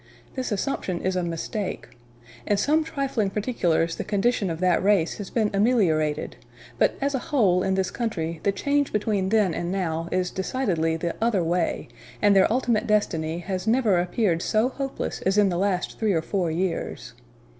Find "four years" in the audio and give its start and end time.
16.23-17.13